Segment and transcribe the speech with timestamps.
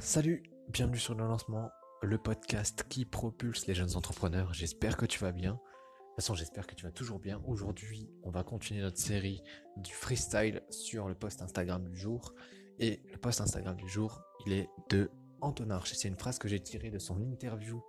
[0.00, 1.70] Salut, bienvenue sur le lancement,
[2.02, 4.52] le podcast qui propulse les jeunes entrepreneurs.
[4.52, 5.52] J'espère que tu vas bien.
[5.52, 7.40] De toute façon, j'espère que tu vas toujours bien.
[7.46, 9.42] Aujourd'hui, on va continuer notre série
[9.78, 12.34] du freestyle sur le post Instagram du jour.
[12.78, 15.10] Et le post Instagram du jour, il est de
[15.40, 15.94] Anton Arch.
[15.94, 17.82] C'est une phrase que j'ai tirée de son interview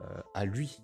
[0.00, 0.80] euh, à lui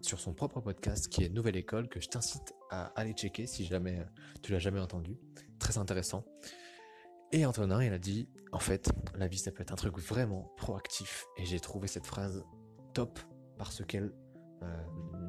[0.00, 3.64] sur son propre podcast qui est Nouvelle École que je t'incite à aller checker si
[3.64, 4.04] jamais euh,
[4.42, 5.18] tu l'as jamais entendu.
[5.58, 6.24] Très intéressant.
[7.34, 10.52] Et Antonin, il a dit, en fait, la vie, ça peut être un truc vraiment
[10.56, 11.26] proactif.
[11.36, 12.44] Et j'ai trouvé cette phrase
[12.92, 13.18] top
[13.58, 14.12] parce qu'elle
[14.62, 14.84] euh,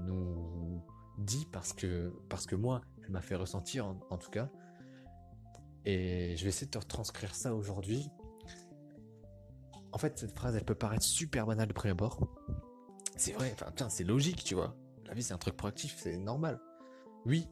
[0.06, 0.86] nous
[1.18, 4.52] dit, parce que, parce que moi, elle m'a fait ressentir, en, tout cas.
[5.84, 8.08] Et je vais essayer de te retranscrire ça aujourd'hui.
[9.92, 12.20] En fait, cette phrase, elle peut paraître super banale de prime abord.
[13.18, 14.78] C'est vrai, enfin, c'est logique, tu vois.
[15.08, 16.62] La vie, c'est un truc proactif, c'est normal.
[17.26, 17.48] Oui,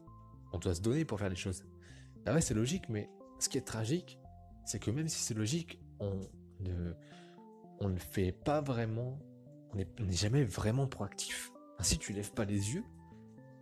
[0.52, 1.64] on doit se donner pour faire les choses.
[2.24, 3.10] Ah ouais, c'est logique, mais
[3.40, 4.20] ce qui est tragique,
[4.64, 6.20] c'est que même si c'est logique, on
[6.60, 6.92] ne,
[7.80, 9.18] on fait pas vraiment,
[9.72, 11.52] on n'est jamais vraiment proactif.
[11.80, 12.84] si tu lèves pas les yeux,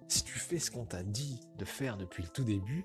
[0.09, 2.85] si tu fais ce qu'on t'a dit de faire depuis le tout début,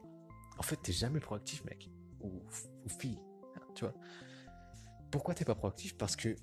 [0.58, 1.92] en fait, t'es jamais proactif, mec.
[2.22, 2.42] Ou,
[2.88, 3.20] fille.
[3.76, 3.94] Tu vois.
[5.12, 5.98] Pourquoi t'es pas proactif?
[5.98, 6.36] Parce que,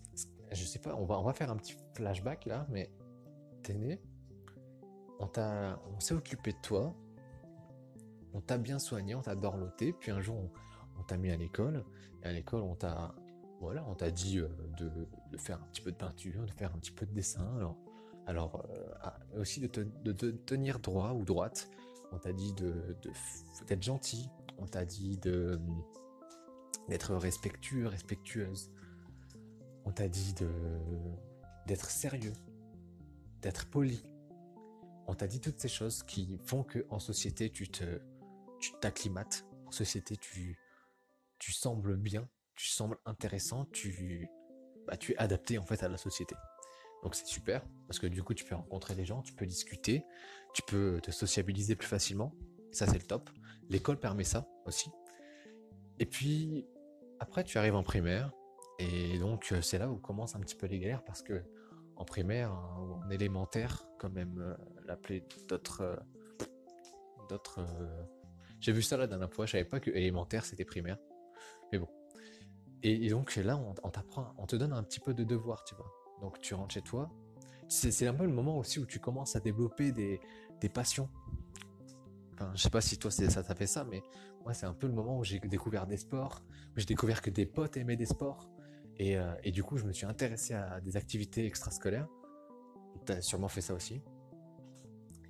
[0.52, 2.90] je sais pas, on va, faire un petit flashback là, mais
[3.62, 4.00] t'es né,
[5.18, 6.94] on s'est occupé de toi,
[8.32, 10.50] on t'a bien soigné, on t'a dorloté, puis un jour, on,
[10.98, 11.84] on t'a mis à l'école,
[12.22, 13.14] et à l'école, on t'a
[13.60, 14.90] voilà, on t'a dit euh, de,
[15.38, 17.76] faire un petit peu de peinture, de faire un petit peu de dessin, alors,
[18.26, 18.62] alors
[19.34, 21.70] euh, aussi de te, tenir droit ou droite.
[22.12, 22.96] On t'a dit de,
[23.66, 24.28] d'être gentil,
[24.58, 25.58] on t'a dit de
[26.88, 28.70] d'être respectueux, respectueuse.
[29.86, 30.48] On t'a dit de
[31.66, 32.34] d'être sérieux,
[33.40, 34.04] d'être poli.
[35.06, 37.84] On t'a dit toutes ces choses qui font que en société tu te
[38.60, 39.46] tu t'acclimates.
[39.66, 40.58] En société tu
[41.44, 44.30] tu sembles bien, tu sembles intéressant, tu,
[44.86, 46.34] bah, tu es adapté en fait à la société.
[47.02, 50.06] Donc c'est super, parce que du coup tu peux rencontrer des gens, tu peux discuter,
[50.54, 52.34] tu peux te sociabiliser plus facilement,
[52.72, 53.28] ça c'est le top.
[53.68, 54.88] L'école permet ça aussi.
[55.98, 56.66] Et puis
[57.20, 58.32] après tu arrives en primaire,
[58.78, 61.44] et donc euh, c'est là où commencent un petit peu les galères, parce que
[61.96, 65.82] en primaire ou en élémentaire, quand même euh, l'appeler d'autres...
[65.82, 65.96] Euh,
[67.28, 67.66] d'autres
[68.60, 70.96] J'ai vu ça la dernière fois, je savais pas que élémentaire c'était primaire.
[72.86, 75.90] Et, donc là, on, t'apprend, on te donne un petit peu de devoir, tu vois.
[76.20, 77.10] Donc tu rentres chez toi.
[77.66, 80.20] C'est un peu le moment aussi où tu commences à développer des,
[80.72, 81.08] passions.
[82.34, 84.02] Enfin, je sais pas si toi ça t'a fait ça, mais
[84.42, 86.42] moi c'est un peu le moment où j'ai découvert des sports,
[86.74, 88.48] où j'ai découvert que des potes aimaient des sports,
[88.96, 92.08] et, euh, et, du coup je me suis intéressé à des activités extrascolaires.
[93.04, 94.00] T'as sûrement fait ça aussi.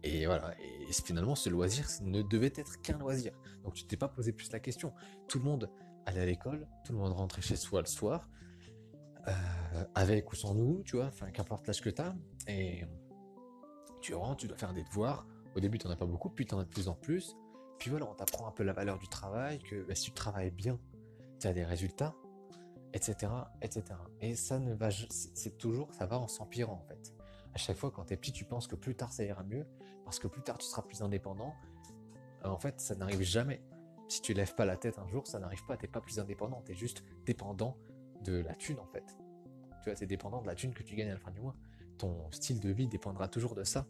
[0.04, 3.32] Et voilà, et finalement ce loisir ne devait être qu'un loisir.
[3.64, 4.92] Donc tu t'es pas posé plus la question.
[5.28, 5.70] Tout le monde
[6.06, 8.28] aller à l'école, tout le monde rentrait chez soi le soir,
[9.28, 9.32] euh,
[9.94, 12.14] avec ou sans nous, tu vois, enfin qu'importe l'âge que tu as,
[12.46, 12.84] et
[14.00, 15.26] tu rentres, tu dois faire des devoirs.
[15.56, 17.36] Au début, tu n'en as pas beaucoup, puis tu en as de plus en plus.
[17.78, 20.50] Puis voilà, on t'apprend un peu la valeur du travail, que bah, si tu travailles
[20.50, 20.78] bien,
[21.40, 22.14] tu as des résultats,
[22.92, 23.32] etc.,
[23.62, 23.82] etc.
[24.20, 27.14] Et ça ne va, c'est toujours, ça va en s'empirant en fait.
[27.54, 29.66] À chaque fois, quand tu es petit, tu penses que plus tard ça ira mieux,
[30.04, 31.54] parce que plus tard tu seras plus indépendant.
[32.44, 33.62] En fait, ça n'arrive jamais
[34.14, 36.62] si tu lèves pas la tête un jour, ça n'arrive pas, t'es pas plus indépendant,
[36.62, 37.76] t'es juste dépendant
[38.22, 39.04] de la thune en fait.
[39.82, 41.56] Tu vois, t'es dépendant de la thune que tu gagnes à la fin du mois.
[41.98, 43.86] Ton style de vie dépendra toujours de ça.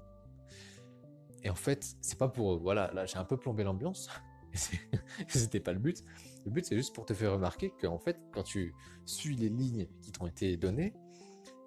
[1.43, 4.09] Et en fait, c'est pas pour, voilà, là j'ai un peu plombé l'ambiance,
[5.29, 6.03] c'était pas le but.
[6.47, 8.75] Le but c'est juste pour te faire remarquer qu'en fait, quand tu
[9.05, 10.95] suis les lignes qui t'ont été données,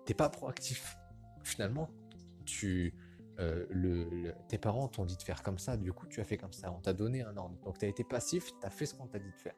[0.05, 0.97] t'es pas proactif.
[1.43, 1.91] Finalement,
[2.43, 2.95] tu,
[3.39, 6.53] euh, tes parents t'ont dit de faire comme ça, du coup tu as fait comme
[6.53, 7.57] ça, on t'a donné un ordre.
[7.63, 9.55] Donc tu as été passif, tu as fait ce qu'on t'a dit de faire.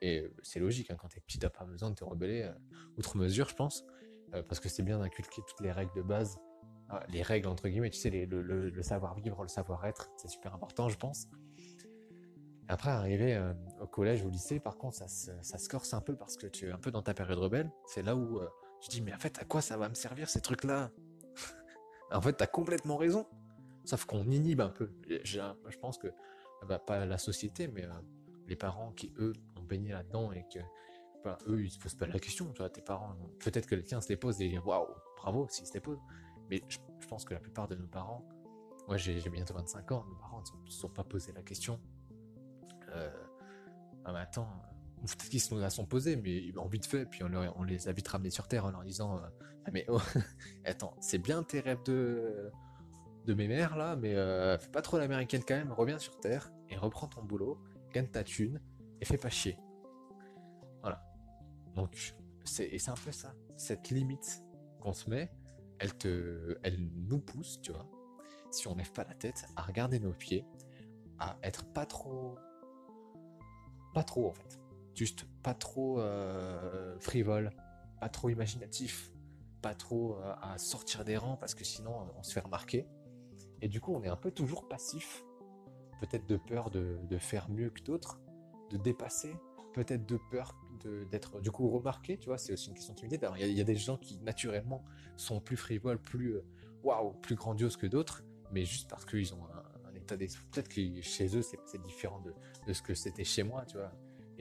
[0.00, 2.52] Et euh, c'est logique, hein, quand t'es petit, t'as pas besoin de te rebeller euh,
[2.96, 3.84] outre mesure, je pense,
[4.48, 6.38] parce que c'est bien d'inculquer toutes les règles de base,
[7.10, 11.28] les règles entre guillemets, tu sais, le, savoir-vivre, le savoir-être, c'est super important, je pense.
[12.66, 13.38] Après, arriver
[13.78, 15.06] au collège, au lycée, par contre, ça,
[15.58, 17.70] se corse un peu parce que tu es un peu dans ta période rebelle.
[17.84, 18.40] C'est là où
[18.80, 20.90] tu dis, mais en fait, à quoi ça va me servir ces trucs-là?
[22.12, 23.26] En fait, t'as complètement raison.
[23.84, 24.90] Sauf qu'on inhibe un peu.
[25.24, 26.08] Je pense que,
[26.68, 27.92] bah, pas la société, mais euh,
[28.46, 30.60] les parents qui, eux, ont baigné là-dedans et que,
[31.48, 32.52] eux, ils se posent pas la question.
[32.52, 34.86] Tu tes parents, peut-être que tiens se les posent et waouh,
[35.16, 36.02] bravo s'ils se les posent.
[36.48, 36.78] Mais je,
[37.08, 38.24] pense que la plupart de nos parents,
[38.86, 41.80] moi j'ai bientôt 25 ans, nos parents ne se sont pas posé la question.
[42.90, 43.10] Euh,
[44.04, 44.48] ah, mais attends,
[45.06, 48.08] peut-être qu'ils se la sont posés, mais ont vite fait, puis on, les a vite
[48.08, 49.20] ramenés sur Terre en leur disant euh,
[49.72, 50.00] Mais oh,
[50.64, 52.50] attends, c'est bien tes rêves de,
[53.26, 56.52] de mes mères là, mais euh, fais pas trop l'américaine quand même, reviens sur Terre
[56.68, 57.58] et reprends ton boulot,
[57.92, 58.60] gagne ta thune
[59.00, 59.58] et fais pas chier.
[60.80, 61.04] Voilà.
[61.74, 62.14] Donc,
[62.44, 64.42] c'est un peu ça, cette limite
[64.80, 65.32] qu'on se met,
[65.78, 66.78] elle te, elle
[67.08, 67.88] nous pousse, tu vois,
[68.50, 70.44] si on lève pas la tête, à regarder nos pieds,
[71.18, 72.36] à être pas trop,
[73.94, 74.60] pas trop en fait,
[74.94, 77.50] juste pas trop euh, frivole,
[78.00, 79.12] pas trop imaginatif,
[79.60, 82.86] pas trop euh, à sortir des rangs parce que sinon on se fait remarquer.
[83.60, 85.24] Et du coup, on est un peu toujours passif,
[86.00, 88.20] peut-être de peur de, faire mieux que d'autres,
[88.70, 89.36] de dépasser,
[89.72, 90.58] peut-être de peur
[91.12, 93.28] d'être du coup remarqué, tu vois, c'est aussi une question de timidité.
[93.38, 94.84] Il y, a des gens qui naturellement
[95.16, 96.44] sont plus frivoles, plus euh,
[96.82, 99.46] waouh, plus grandioses que d'autres, mais juste parce qu'ils ont
[99.86, 100.44] un, état d'esprit.
[100.50, 102.34] Peut-être que chez eux, c'est différent de,
[102.66, 103.92] de, ce que c'était chez moi, tu vois.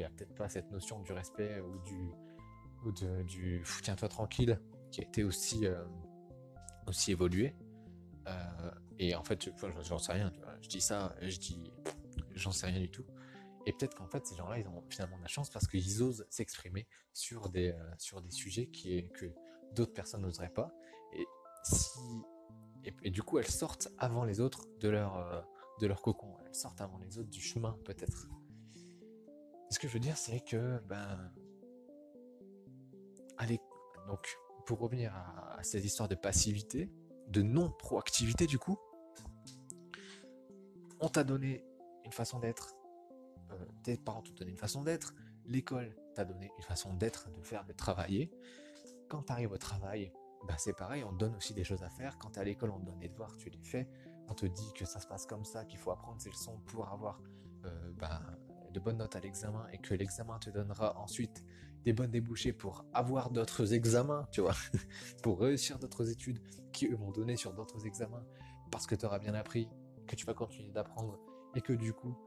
[0.01, 1.77] Il n'y a peut-être pas cette notion du respect ou
[2.91, 4.59] du, tiens-toi tranquille
[4.91, 5.83] qui a été aussi, euh,
[6.87, 7.55] aussi évolué.
[8.27, 9.47] Euh, et en fait,
[9.83, 10.33] j'en sais rien.
[10.61, 11.71] Je dis ça, je dis,
[12.33, 13.05] j'en sais rien du tout.
[13.67, 16.25] Et peut-être qu'en fait, ces gens-là, ils ont finalement de la chance parce qu'ils osent
[16.31, 19.27] s'exprimer sur des, euh, sur des sujets qui, que
[19.75, 20.73] d'autres personnes n'oseraient pas.
[21.13, 21.27] Et,
[21.63, 21.99] si,
[23.03, 25.41] et, du coup, elles sortent avant les autres de leur, euh,
[25.79, 26.35] de leur cocon.
[26.47, 28.27] Elles sortent avant les autres du chemin, peut-être.
[29.71, 31.31] Ce que je veux dire, c'est que, ben,
[33.37, 33.59] allez,
[34.07, 36.91] donc, pour revenir à, à cette histoire de passivité,
[37.29, 38.77] de non-proactivité, du coup,
[40.99, 41.65] on t'a donné
[42.05, 42.75] une façon d'être,
[43.51, 45.13] euh, tes parents t'ont donné une façon d'être,
[45.45, 48.31] l'école t'a donné une façon d'être, de faire, de travailler.
[49.09, 50.11] Quand tu arrives au travail,
[50.47, 52.17] bah c'est pareil, on te donne aussi des choses à faire.
[52.17, 53.87] Quand tu à l'école, on te donne des devoirs, tu les fais.
[54.27, 56.89] On te dit que ça se passe comme ça, qu'il faut apprendre ces leçons pour
[56.89, 57.21] avoir
[57.65, 58.21] euh, bah,
[58.71, 61.43] de bonnes notes à l'examen et que l'examen te donnera ensuite
[61.83, 64.55] des bonnes débouchés pour avoir d'autres examens, tu vois,
[65.23, 66.39] pour réussir d'autres études
[66.71, 68.23] qui eux vont donner sur d'autres examens
[68.71, 69.67] parce que tu auras bien appris,
[70.07, 71.19] que tu vas continuer d'apprendre
[71.55, 72.17] et que du coup,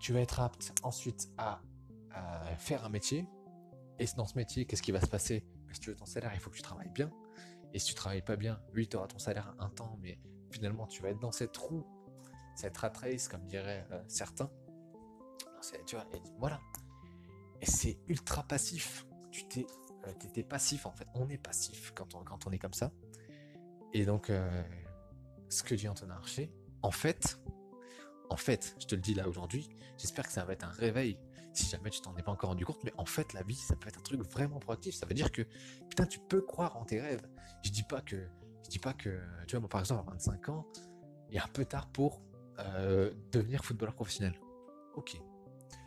[0.00, 1.62] tu vas être apte ensuite à,
[2.58, 3.26] faire un métier.
[3.98, 5.44] Et dans ce métier, qu'est-ce qui va se passer?
[5.72, 7.10] Si tu veux ton salaire, il faut que tu travailles bien.
[7.72, 10.20] Et si tu travailles pas bien, oui, tu auras ton salaire un temps, mais
[10.50, 11.84] finalement, tu vas être dans cette roue,
[12.54, 14.48] cette rat race, comme diraient euh, certains.
[15.86, 15.96] Tu
[16.38, 16.60] voilà.
[17.60, 19.06] Et c'est ultra passif.
[19.30, 19.66] Tu t'es,
[20.06, 21.06] euh, passif en fait.
[21.14, 22.92] On est passif quand on, quand on est comme ça.
[23.92, 24.62] Et donc, euh,
[25.48, 26.52] ce que dit Antonin Archer,
[26.82, 27.38] en fait,
[28.30, 31.18] en fait, je te le dis là aujourd'hui, j'espère que ça va être un réveil.
[31.52, 33.76] Si jamais tu t'en es pas encore rendu compte, mais en fait, la vie, ça
[33.76, 34.96] peut être un truc vraiment proactif.
[34.96, 35.42] Ça veut dire que,
[35.88, 37.22] putain, tu peux croire en tes rêves.
[37.62, 38.16] Je dis pas que,
[38.64, 40.66] je dis pas que, tu vois, moi, par exemple, à 25 ans,
[41.30, 42.20] il est un peu tard pour
[42.58, 44.34] euh, devenir footballeur professionnel.
[44.96, 45.16] Ok.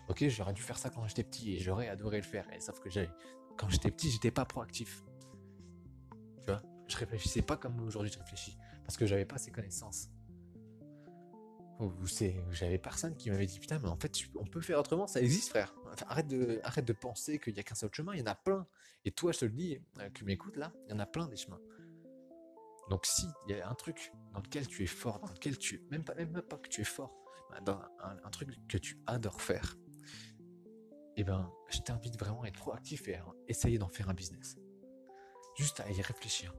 [0.10, 2.48] Ok, j'aurais dû faire ça quand j'étais petit et j'aurais adoré le faire.
[2.60, 2.90] Sauf que
[3.58, 5.04] quand j'étais petit, j'étais pas proactif.
[6.42, 10.10] Tu vois, je réfléchissais pas comme aujourd'hui je réfléchis parce que j'avais pas ces connaissances.
[12.52, 15.50] J'avais personne qui m'avait dit putain mais en fait on peut faire autrement ça existe
[15.50, 15.76] frère.
[16.08, 18.36] Arrête de arrête de penser qu'il y a qu'un seul chemin il y en a
[18.36, 18.66] plein.
[19.06, 21.28] Et toi je te le dis euh, tu m'écoutes là il y en a plein
[21.28, 21.60] des chemins.
[22.90, 25.84] Donc si il y a un truc dans lequel tu es fort dans lequel tu
[25.92, 27.14] même pas même pas que tu es fort
[27.62, 29.78] dans un, truc que tu adores faire
[31.18, 34.58] eh ben je t'invite vraiment à être proactif et à essayer d'en faire un business
[35.56, 36.54] juste à y réfléchir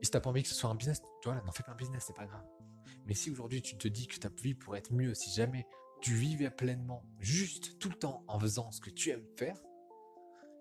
[0.00, 1.72] et si t'as pas envie que ce soit un business tu vois n'en fais pas
[1.72, 2.46] un business c'est pas grave
[3.06, 5.66] mais si aujourd'hui tu te dis que ta vie pourrait être mieux si jamais
[6.04, 9.56] tu vivais pleinement, juste tout le temps en faisant ce que tu aimes faire,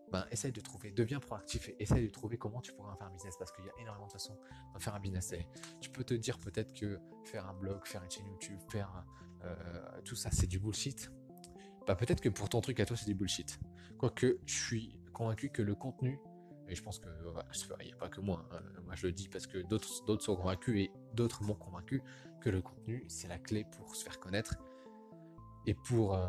[0.09, 3.07] ben essaye de trouver, deviens proactif et essaye de trouver comment tu pourrais en faire
[3.07, 4.39] un business parce qu'il y a énormément de façons
[4.73, 5.33] d'en faire un business.
[5.81, 9.03] tu peux te dire peut-être que faire un blog, faire une chaîne YouTube, faire
[9.43, 11.11] euh, tout ça c'est du bullshit.
[11.87, 13.59] Bah peut-être que pour ton truc à toi c'est du bullshit.
[13.97, 16.19] Quoique je suis convaincu que le contenu
[16.67, 17.07] et je pense que
[17.81, 18.47] il n'y a pas que moi.
[18.51, 18.61] Hein.
[18.85, 22.01] Moi, je le dis parce que d'autres, sont convaincus et d'autres m'ont convaincu
[22.41, 24.55] que le contenu, c'est la clé pour se faire connaître
[25.65, 26.25] et pour, euh,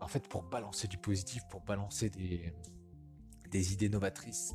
[0.00, 2.54] en fait, pour balancer du positif, pour balancer des,
[3.50, 4.54] des idées novatrices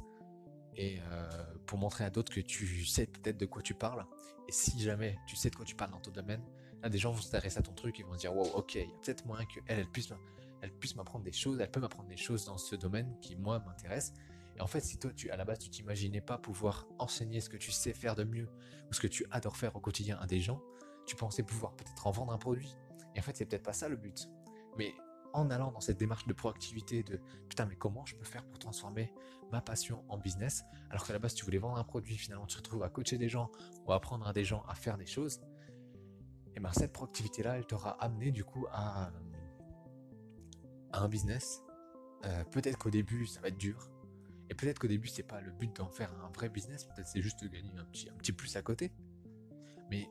[0.76, 1.30] et euh,
[1.66, 4.06] pour montrer à d'autres que tu sais peut-être de quoi tu parles.
[4.48, 6.44] Et si jamais tu sais de quoi tu parles dans ton domaine,
[6.88, 8.98] des gens vont s'intéresser à ton truc et vont dire, wow, ok, il y a
[9.04, 10.14] peut-être moyen qu'elle, elle puisse
[10.62, 13.60] elle puisse m'apprendre des choses, elle peut m'apprendre des choses dans ce domaine qui moi
[13.60, 14.14] m'intéresse.
[14.58, 17.50] Et en fait, si toi, tu, à la base, tu t'imaginais pas pouvoir enseigner ce
[17.50, 18.50] que tu sais faire de mieux
[18.90, 20.62] ou ce que tu adores faire au quotidien à des gens,
[21.06, 22.76] tu pensais pouvoir peut-être en vendre un produit.
[23.16, 24.30] Et en fait, c'est peut-être pas ça le but.
[24.78, 24.94] Mais
[25.34, 28.60] en allant dans cette démarche de proactivité, de putain, mais comment je peux faire pour
[28.60, 29.14] transformer
[29.52, 32.56] ma passion en business alors qu'à la base, tu voulais vendre un produit, finalement, tu
[32.56, 33.50] te retrouves à coacher des gens
[33.86, 35.40] ou à apprendre à des gens à faire des choses.
[36.60, 39.14] Et bien, cette proactivité-là, elle t'aura amené du coup à
[40.92, 41.64] un business,
[42.26, 43.90] euh, peut-être qu'au début ça va être dur,
[44.50, 47.22] et peut-être qu'au début c'est pas le but d'en faire un vrai business, peut-être c'est
[47.22, 48.92] juste de gagner un petit, un petit plus à côté.
[49.90, 50.10] Mais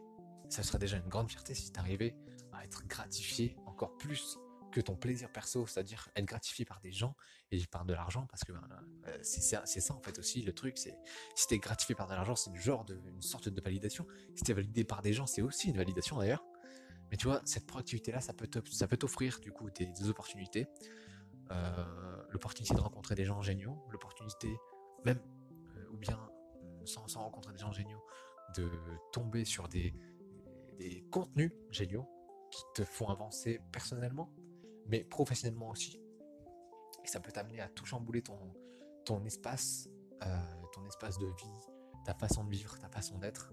[0.48, 2.16] ça serait déjà une grande fierté si tu arrivais
[2.54, 4.38] à être gratifié encore plus
[4.80, 7.16] ton plaisir perso, c'est-à-dire être gratifié par des gens
[7.50, 8.62] et par de l'argent, parce que ben,
[9.06, 9.40] euh, c'est
[9.80, 10.96] ça, en fait aussi le truc, c'est
[11.34, 14.06] si t'es gratifié par de l'argent, c'est une genre une sorte de validation.
[14.34, 16.44] Si t'es validé par des gens, c'est aussi une validation d'ailleurs.
[17.10, 20.66] Mais tu vois, cette proactivité-là, ça peut ça peut t'offrir du coup des, opportunités,
[21.50, 24.54] euh, l'opportunité de rencontrer des gens géniaux, l'opportunité
[25.04, 25.20] même
[25.76, 26.18] euh, ou bien
[26.84, 28.02] sans, sans rencontrer des gens géniaux,
[28.56, 28.68] de
[29.12, 29.94] tomber sur des,
[30.78, 32.08] des contenus géniaux
[32.50, 34.32] qui te font avancer personnellement,
[34.88, 36.00] mais professionnellement aussi.
[37.04, 38.38] Et ça peut t'amener à tout chambouler ton,
[39.04, 39.88] ton espace,
[40.22, 40.36] euh,
[40.72, 41.68] ton espace de vie,
[42.04, 43.52] ta façon de vivre, ta façon d'être.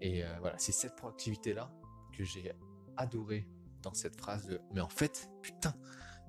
[0.00, 1.70] Et euh, voilà, c'est cette proactivité-là
[2.12, 2.52] que j'ai
[2.96, 3.46] adoré
[3.82, 5.74] dans cette phrase de mais en fait, putain,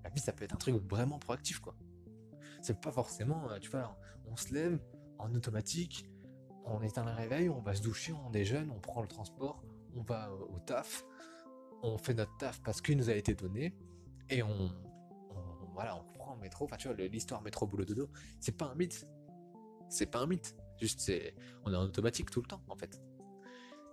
[0.04, 1.76] la vie ça peut être un truc vraiment proactif quoi.
[2.62, 4.80] C'est pas forcément, euh, tu vois, on se lève
[5.18, 6.06] en automatique,
[6.66, 9.64] on éteint le réveil, on va se doucher, on déjeune, on prend le transport,
[9.96, 11.04] on va au taf,
[11.84, 13.74] on fait notre taf parce qu'il nous a été donné,
[14.32, 14.72] et on,
[15.74, 16.66] voilà, on prend le métro.
[16.66, 18.10] Enfin, tu vois, l'histoire métro boulot dodo,
[18.40, 19.06] c'est pas un mythe.
[19.90, 20.56] C'est pas un mythe.
[20.80, 23.00] Juste, c'est, on est en automatique tout le temps, en fait.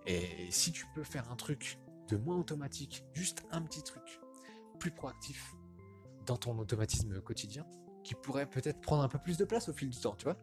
[0.06, 1.78] Et si tu peux faire un truc
[2.08, 4.20] de moins automatique, juste un petit truc
[4.78, 5.54] plus proactif
[6.24, 7.66] dans ton automatisme quotidien,
[8.04, 10.36] qui pourrait peut-être prendre un peu plus de place au fil du temps, tu vois.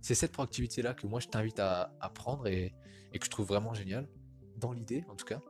[0.00, 2.74] C'est cette proactivité-là que moi je t'invite à, prendre et,
[3.12, 4.08] que je trouve vraiment génial,
[4.56, 5.40] dans l'idée en tout cas.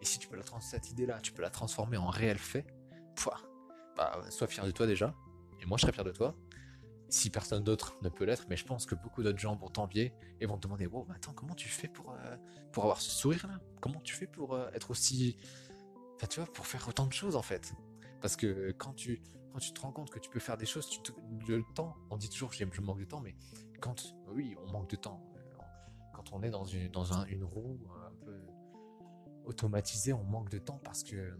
[0.00, 2.66] Et si tu peux la cette idée-là, tu peux la transformer en réel fait,
[3.96, 5.14] bah, sois fier de toi déjà,
[5.60, 6.34] et moi je serai fier de toi.
[7.08, 10.14] Si personne d'autre ne peut l'être, mais je pense que beaucoup d'autres gens vont t'envier
[10.40, 12.36] et vont te demander Wow, attends, comment tu fais pour, euh,
[12.72, 13.60] pour avoir ce sourire là?
[13.80, 15.36] Comment tu fais pour euh, être aussi.
[16.30, 17.74] Tu vois, pour faire autant de choses en fait?
[18.22, 19.20] Parce que quand tu,
[19.52, 21.00] quand tu te rends compte que tu peux faire des choses, tu
[21.48, 23.36] le temps, on dit toujours je manque de temps, mais
[23.80, 24.14] quand.
[24.28, 25.20] Oui, on manque de temps.
[26.14, 28.40] Quand on est dans une, dans une roue un peu
[29.44, 31.36] automatisée, on manque de temps parce que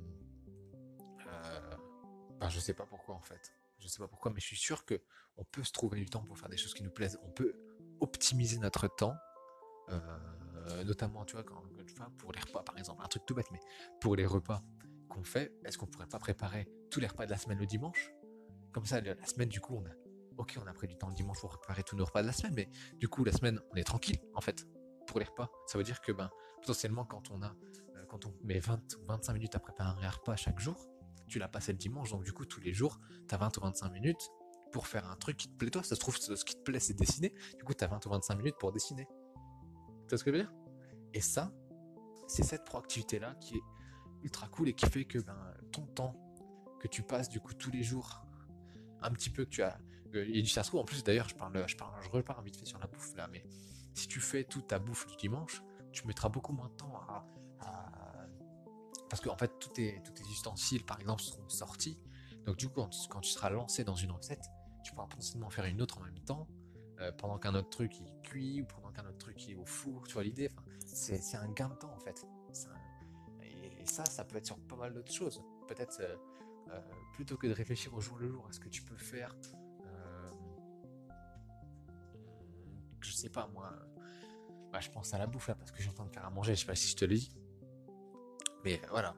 [2.48, 3.52] je sais pas pourquoi en fait.
[3.78, 5.02] Je sais pas pourquoi, mais je suis sûr que
[5.36, 7.18] on peut se trouver du temps pour faire des choses qui nous plaisent.
[7.24, 7.54] On peut
[8.00, 9.14] optimiser notre temps,
[9.90, 11.44] euh, notamment, tu vois,
[12.18, 13.60] pour les repas par exemple, un truc tout bête, mais
[14.00, 14.62] pour les repas
[15.08, 18.12] qu'on fait, est-ce qu'on pourrait pas préparer tous les repas de la semaine le dimanche?
[18.72, 19.92] Comme ça, la semaine, du coup, on a,
[20.38, 22.32] ok, on a pris du temps le dimanche pour préparer tous nos repas de la
[22.32, 22.68] semaine, mais
[22.98, 24.66] du coup, la semaine, on est tranquille en fait
[25.06, 25.50] pour les repas.
[25.66, 26.30] Ça veut dire que ben
[26.60, 27.54] potentiellement quand on a
[27.96, 30.88] euh, quand on met 20 ou 25 minutes à préparer un repas chaque jour,
[31.32, 33.60] tu l'as passé le dimanche, donc du coup, tous les jours, tu as 20 ou
[33.62, 34.30] 25 minutes
[34.70, 35.82] pour faire un truc qui te plaît toi.
[35.82, 37.32] Ça se trouve, ce qui te plaît, c'est dessiner.
[37.56, 39.06] Du coup, tu as 20 ou 25 minutes pour dessiner.
[39.06, 40.52] Tu vois ce que je veux dire?
[41.14, 41.50] Et ça,
[42.28, 43.62] c'est cette proactivité-là qui est
[44.22, 46.14] ultra cool et qui fait que ben, ton temps
[46.80, 48.26] que tu passes du coup tous les jours,
[49.00, 49.78] un petit peu que tu as.
[50.14, 52.66] Et ça se trouve, en plus, d'ailleurs, je parle, je parle, je repars vite fait
[52.66, 53.42] sur la bouffe là, mais
[53.94, 55.62] si tu fais toute ta bouffe du dimanche,
[55.92, 57.26] tu mettras beaucoup moins de temps à
[59.12, 60.00] parce qu'en fait, tous tes,
[60.30, 61.98] ustensiles, par exemple, seront sortis.
[62.46, 64.40] Donc du coup, quand, tu seras lancé dans une recette,
[64.82, 66.48] tu pourras potentiellement faire une autre en même temps,
[66.98, 70.08] euh, pendant qu'un autre truc il cuit, ou pendant qu'un autre truc est au four,
[70.08, 70.50] tu vois l'idée
[70.86, 72.26] C'est un gain de temps en fait.
[73.42, 75.42] Et, ça, ça peut être sur pas mal d'autres choses.
[75.68, 76.16] Peut-être, euh,
[76.70, 76.80] euh,
[77.12, 79.36] plutôt que de réfléchir au jour le jour à ce que tu peux faire,
[83.02, 83.74] je sais pas moi,
[84.72, 86.30] bah, je pense à la bouffe là, parce que j'ai en train de faire à
[86.30, 87.30] manger, je sais pas si je te le dis.
[88.64, 89.14] Mais voilà,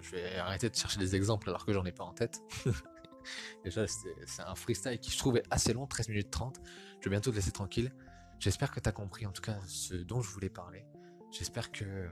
[0.00, 2.40] je vais arrêter de chercher des exemples alors que j'en ai pas en tête.
[3.64, 6.60] Déjà, c'est un freestyle qui je trouvais assez long, 13 minutes 30.
[7.00, 7.92] Je vais bientôt te laisser tranquille.
[8.38, 10.84] J'espère que tu as compris en tout cas ce dont je voulais parler.
[11.30, 12.08] J'espère que euh,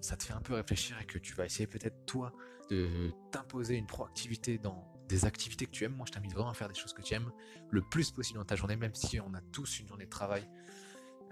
[0.00, 2.32] ça te fait un peu réfléchir et que tu vas essayer peut-être toi
[2.68, 5.94] de t'imposer une proactivité dans des activités que tu aimes.
[5.94, 7.30] Moi, je t'invite vraiment à faire des choses que tu aimes
[7.70, 10.48] le plus possible dans ta journée, même si on a tous une journée de travail.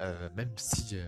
[0.00, 1.06] Euh, même si euh,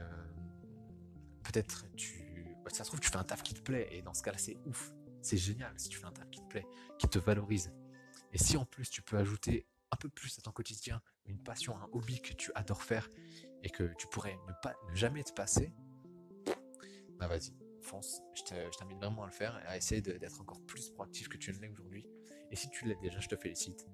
[1.44, 2.21] peut-être tu
[2.64, 4.38] bah, ça se trouve, tu fais un taf qui te plaît, et dans ce cas-là,
[4.38, 4.92] c'est ouf.
[5.20, 6.66] C'est génial si tu fais un taf qui te plaît,
[6.98, 7.72] qui te valorise.
[8.32, 11.76] Et si en plus tu peux ajouter un peu plus à ton quotidien, une passion,
[11.76, 13.08] un hobby que tu adores faire
[13.62, 15.72] et que tu pourrais ne pas ne jamais te passer,
[17.18, 18.22] bah vas-y, fonce.
[18.34, 21.52] Je t'invite vraiment à le faire et à essayer d'être encore plus proactif que tu
[21.52, 22.06] ne l'es aujourd'hui.
[22.50, 23.86] Et si tu l'es déjà, je te félicite.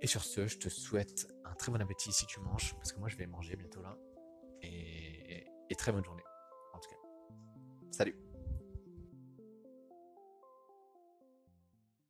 [0.00, 2.98] Et sur ce, je te souhaite un très bon appétit si tu manges, parce que
[3.00, 3.96] moi je vais manger bientôt là.
[4.62, 6.22] et très bonne journée.
[8.00, 8.29] Salut